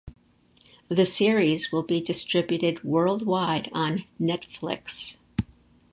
The 0.89 1.05
series 1.05 1.71
will 1.71 1.83
be 1.83 2.01
distributed 2.01 2.83
worldwide 2.83 3.69
on 3.71 4.05
Netflix. 4.19 5.19